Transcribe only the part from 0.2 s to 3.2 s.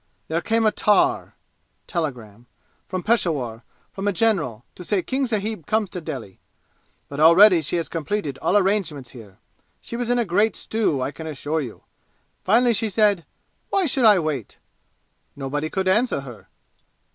There came a tar (telegram) from